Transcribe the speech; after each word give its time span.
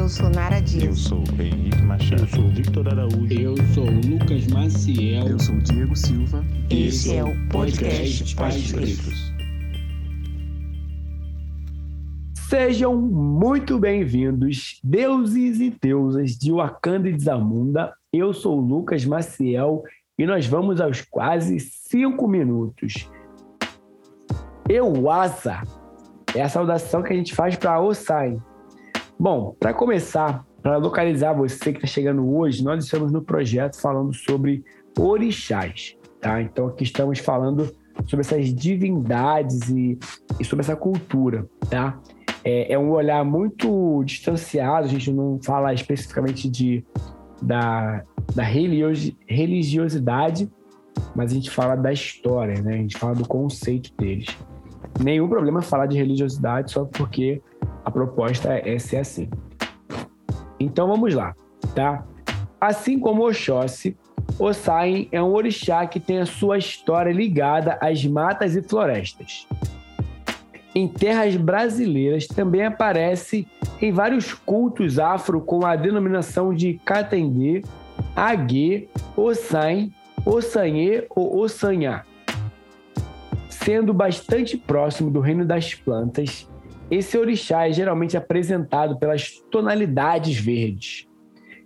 Eu 0.00 0.08
sou 0.08 0.30
Nara 0.30 0.60
Dias. 0.60 0.84
Eu 0.84 0.94
sou 0.94 1.22
Henrique 1.38 1.82
Machado. 1.82 2.22
Eu 2.22 2.28
sou 2.28 2.48
Victor 2.48 2.88
Araújo. 2.88 3.38
Eu 3.38 3.54
sou 3.74 3.84
Lucas 3.84 4.46
Maciel. 4.46 5.28
Eu 5.28 5.38
sou 5.38 5.58
Diego 5.58 5.94
Silva. 5.94 6.42
Esse 6.70 7.16
é 7.16 7.22
o 7.22 7.48
podcast 7.50 8.34
Pais 8.34 8.72
Pretos. 8.72 9.30
Sejam 12.48 12.96
muito 12.96 13.78
bem-vindos, 13.78 14.80
deuses 14.82 15.60
e 15.60 15.68
deusas 15.68 16.30
de 16.30 16.50
Wakanda 16.50 17.10
e 17.10 17.20
Zamunda. 17.20 17.92
Eu 18.10 18.32
sou 18.32 18.56
o 18.56 18.62
Lucas 18.62 19.04
Maciel 19.04 19.82
e 20.18 20.24
nós 20.24 20.46
vamos 20.46 20.80
aos 20.80 21.02
quase 21.02 21.60
cinco 21.60 22.26
minutos. 22.26 23.06
Euasa 24.66 25.60
é 26.34 26.40
a 26.40 26.48
saudação 26.48 27.02
que 27.02 27.12
a 27.12 27.16
gente 27.16 27.34
faz 27.34 27.54
para 27.54 27.78
Osai. 27.78 28.40
Bom, 29.20 29.54
para 29.60 29.74
começar, 29.74 30.46
para 30.62 30.78
localizar 30.78 31.34
você 31.34 31.72
que 31.72 31.78
está 31.78 31.86
chegando 31.86 32.34
hoje, 32.34 32.64
nós 32.64 32.82
estamos 32.82 33.12
no 33.12 33.20
projeto 33.20 33.78
falando 33.78 34.14
sobre 34.14 34.64
orixás, 34.98 35.94
tá? 36.18 36.40
Então 36.40 36.68
aqui 36.68 36.84
estamos 36.84 37.18
falando 37.18 37.70
sobre 38.06 38.20
essas 38.20 38.54
divindades 38.54 39.68
e, 39.68 39.98
e 40.40 40.44
sobre 40.44 40.64
essa 40.64 40.74
cultura, 40.74 41.46
tá? 41.68 42.00
é, 42.44 42.72
é, 42.72 42.78
um 42.78 42.90
olhar 42.90 43.24
muito 43.24 44.02
distanciado, 44.04 44.86
a 44.86 44.88
gente 44.88 45.12
não 45.12 45.38
fala 45.42 45.74
especificamente 45.74 46.48
de, 46.48 46.84
da, 47.42 48.04
da 48.34 48.42
religiosidade, 48.42 50.50
mas 51.14 51.30
a 51.30 51.34
gente 51.34 51.50
fala 51.50 51.76
da 51.76 51.92
história, 51.92 52.60
né? 52.62 52.74
a 52.74 52.78
gente 52.78 52.96
fala 52.96 53.14
do 53.14 53.26
conceito 53.26 53.92
deles. 53.96 54.28
Nenhum 54.98 55.28
problema 55.28 55.62
falar 55.62 55.86
de 55.86 55.96
religiosidade 55.96 56.72
só 56.72 56.84
porque 56.84 57.40
a 57.84 57.90
proposta 57.90 58.52
é 58.52 58.78
ser 58.78 58.98
assim. 58.98 59.28
Então 60.58 60.88
vamos 60.88 61.14
lá, 61.14 61.34
tá? 61.74 62.04
Assim 62.60 62.98
como 62.98 63.26
Oxóssi, 63.26 63.96
Ossain 64.38 65.08
é 65.10 65.22
um 65.22 65.32
orixá 65.32 65.86
que 65.86 65.98
tem 65.98 66.18
a 66.18 66.26
sua 66.26 66.58
história 66.58 67.12
ligada 67.12 67.78
às 67.80 68.04
matas 68.04 68.54
e 68.54 68.62
florestas 68.62 69.46
em 70.74 70.86
terras 70.86 71.36
brasileiras 71.36 72.26
também 72.26 72.64
aparece 72.64 73.46
em 73.80 73.92
vários 73.92 74.32
cultos 74.32 74.98
afro 74.98 75.40
com 75.40 75.64
a 75.64 75.74
denominação 75.74 76.54
de 76.54 76.74
Katendê, 76.84 77.62
Aguê, 78.14 78.88
Ossain, 79.16 79.92
Ossanhê 80.24 81.06
ou 81.10 81.38
Ossanhá. 81.38 82.04
Sendo 83.48 83.92
bastante 83.92 84.56
próximo 84.56 85.10
do 85.10 85.20
reino 85.20 85.44
das 85.44 85.74
plantas, 85.74 86.48
esse 86.90 87.16
orixá 87.16 87.68
é 87.68 87.72
geralmente 87.72 88.16
apresentado 88.16 88.98
pelas 88.98 89.30
tonalidades 89.50 90.38
verdes. 90.38 91.06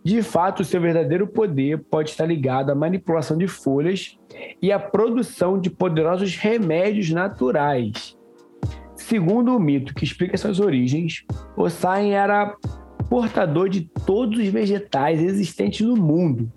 De 0.05 0.22
fato, 0.22 0.64
seu 0.64 0.80
verdadeiro 0.80 1.27
poder 1.27 1.78
pode 1.78 2.11
estar 2.11 2.27
ligado 2.27 2.70
à 2.70 2.75
manipulação 2.75 3.39
de 3.39 3.48
folhas 3.48 4.19
e 4.61 4.70
à 4.70 4.78
produção 4.78 5.58
de 5.58 5.70
poderosos 5.70 6.36
remédios 6.36 7.11
naturais, 7.11 8.17
Segundo 9.06 9.55
o 9.55 9.61
mito 9.61 9.95
que 9.95 10.02
explica 10.02 10.36
suas 10.39 10.58
origens, 10.61 11.27
Ossain 11.56 12.12
era 12.12 12.56
portador 13.11 13.69
de 13.69 13.83
todos 14.06 14.39
os 14.39 14.48
vegetais 14.48 15.22
existentes 15.22 15.86
no 15.86 15.95
mundo. 15.95 16.50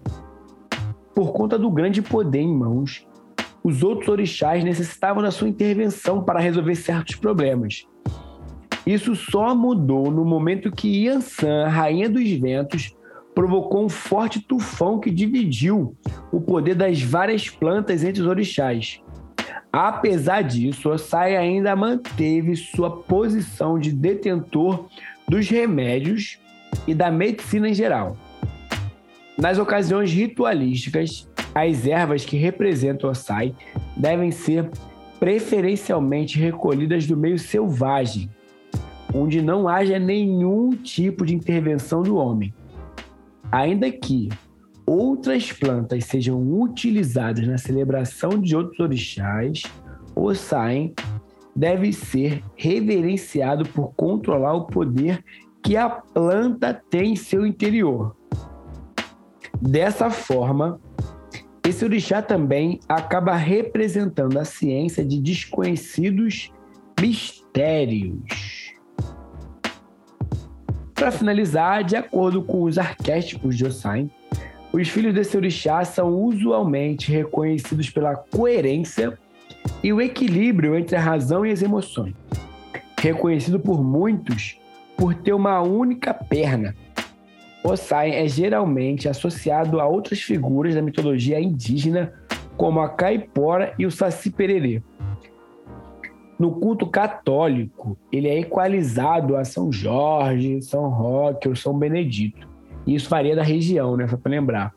Por 1.13 1.33
conta 1.33 1.59
do 1.59 1.69
grande 1.69 2.01
poder 2.01 2.39
em 2.39 2.55
mãos, 2.55 3.05
os 3.61 3.83
outros 3.83 4.07
orixás 4.07 4.63
necessitavam 4.63 5.21
da 5.21 5.29
sua 5.29 5.49
intervenção 5.49 6.23
para 6.23 6.39
resolver 6.39 6.75
certos 6.75 7.15
problemas. 7.15 7.85
Isso 8.87 9.17
só 9.17 9.53
mudou 9.53 10.09
no 10.09 10.23
momento 10.23 10.71
que 10.71 11.03
Yansan, 11.03 11.67
rainha 11.67 12.09
dos 12.09 12.31
ventos, 12.31 12.95
provocou 13.35 13.83
um 13.83 13.89
forte 13.89 14.39
tufão 14.39 14.97
que 14.97 15.11
dividiu 15.11 15.93
o 16.31 16.39
poder 16.39 16.73
das 16.73 17.01
várias 17.01 17.49
plantas 17.49 18.01
entre 18.01 18.21
os 18.21 18.27
orixás. 18.27 19.01
Apesar 19.73 20.41
disso, 20.41 20.89
Osai 20.89 21.35
ainda 21.35 21.75
manteve 21.75 22.55
sua 22.55 22.89
posição 22.89 23.77
de 23.77 23.91
detentor 23.91 24.87
dos 25.27 25.49
remédios 25.49 26.39
e 26.87 26.93
da 26.93 27.11
medicina 27.11 27.67
em 27.67 27.73
geral. 27.73 28.15
Nas 29.37 29.59
ocasiões 29.59 30.13
ritualísticas, 30.13 31.29
as 31.53 31.85
ervas 31.85 32.23
que 32.23 32.37
representam 32.37 33.09
Osai 33.09 33.53
devem 33.97 34.31
ser 34.31 34.71
preferencialmente 35.19 36.39
recolhidas 36.39 37.05
do 37.05 37.17
meio 37.17 37.37
selvagem, 37.37 38.29
onde 39.13 39.41
não 39.41 39.67
haja 39.67 39.99
nenhum 39.99 40.71
tipo 40.71 41.25
de 41.25 41.35
intervenção 41.35 42.01
do 42.01 42.15
homem. 42.15 42.53
Ainda 43.51 43.91
que 43.91 44.29
outras 44.85 45.51
plantas 45.51 46.05
sejam 46.05 46.41
utilizadas 46.59 47.47
na 47.47 47.57
celebração 47.57 48.29
de 48.39 48.55
outros 48.55 48.79
orixás, 48.79 49.63
o 50.15 50.33
Sain 50.33 50.93
deve 51.55 51.91
ser 51.91 52.43
reverenciado 52.55 53.67
por 53.69 53.93
controlar 53.95 54.53
o 54.53 54.65
poder 54.65 55.23
que 55.63 55.75
a 55.75 55.89
planta 55.89 56.73
tem 56.89 57.13
em 57.13 57.15
seu 57.15 57.45
interior. 57.45 58.15
Dessa 59.59 60.09
forma, 60.09 60.79
esse 61.67 61.83
orixá 61.83 62.21
também 62.21 62.79
acaba 62.87 63.35
representando 63.35 64.37
a 64.37 64.45
ciência 64.45 65.03
de 65.03 65.19
desconhecidos 65.19 66.51
mistérios. 67.01 68.21
Para 70.97 71.11
finalizar, 71.11 71.83
de 71.83 71.95
acordo 71.95 72.41
com 72.41 72.63
os 72.63 72.79
arquétipos 72.79 73.55
de 73.55 73.63
Ossain, 73.63 74.09
os 74.73 74.89
filhos 74.89 75.13
desse 75.13 75.37
orixá 75.37 75.85
são 75.85 76.09
usualmente 76.09 77.11
reconhecidos 77.11 77.87
pela 77.91 78.15
coerência 78.15 79.15
e 79.83 79.93
o 79.93 80.01
equilíbrio 80.01 80.75
entre 80.75 80.95
a 80.95 80.99
razão 80.99 81.45
e 81.45 81.51
as 81.51 81.61
emoções. 81.61 82.15
Reconhecido 82.99 83.59
por 83.59 83.83
muitos 83.83 84.59
por 84.97 85.13
ter 85.13 85.33
uma 85.33 85.61
única 85.61 86.15
perna. 86.15 86.75
Osai 87.63 88.15
é 88.15 88.27
geralmente 88.27 89.07
associado 89.07 89.79
a 89.79 89.85
outras 89.85 90.19
figuras 90.19 90.73
da 90.73 90.81
mitologia 90.81 91.39
indígena, 91.39 92.11
como 92.57 92.79
a 92.79 92.89
caipora 92.89 93.71
e 93.77 93.85
o 93.85 93.91
saci 93.91 94.31
pererê. 94.31 94.81
No 96.39 96.51
culto 96.51 96.85
católico, 96.85 97.97
ele 98.11 98.27
é 98.27 98.39
equalizado 98.39 99.35
a 99.35 99.43
São 99.43 99.71
Jorge, 99.71 100.61
São 100.61 100.87
Roque 100.89 101.47
ou 101.47 101.55
São 101.55 101.77
Benedito. 101.77 102.47
Isso 102.85 103.09
varia 103.09 103.35
da 103.35 103.43
região, 103.43 103.97
né? 103.97 104.07
Só 104.07 104.17
para 104.17 104.31
lembrar. 104.31 104.73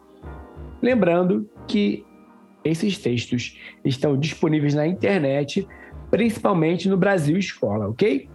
Lembrando 0.80 1.48
que 1.66 2.04
esses 2.64 2.98
textos 2.98 3.58
estão 3.84 4.16
disponíveis 4.16 4.74
na 4.74 4.86
internet, 4.86 5.66
principalmente 6.10 6.88
no 6.88 6.96
Brasil 6.96 7.36
Escola, 7.38 7.88
ok? 7.88 8.28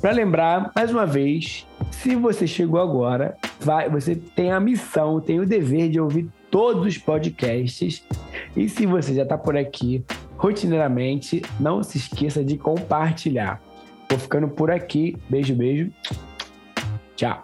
Para 0.00 0.12
lembrar, 0.12 0.72
mais 0.74 0.90
uma 0.90 1.06
vez, 1.06 1.66
se 1.90 2.14
você 2.14 2.46
chegou 2.46 2.80
agora, 2.80 3.36
vai, 3.60 3.88
você 3.88 4.14
tem 4.14 4.52
a 4.52 4.60
missão, 4.60 5.20
tem 5.20 5.40
o 5.40 5.46
dever 5.46 5.88
de 5.88 6.00
ouvir 6.00 6.28
todos 6.50 6.86
os 6.86 6.98
podcasts. 6.98 8.04
E 8.56 8.68
se 8.68 8.86
você 8.86 9.14
já 9.14 9.22
está 9.22 9.36
por 9.36 9.56
aqui 9.56 10.04
rotineiramente, 10.36 11.42
não 11.58 11.82
se 11.82 11.98
esqueça 11.98 12.44
de 12.44 12.56
compartilhar. 12.56 13.60
Vou 14.08 14.18
ficando 14.18 14.48
por 14.48 14.70
aqui. 14.70 15.16
Beijo, 15.28 15.54
beijo. 15.54 15.90
Tchau. 17.16 17.42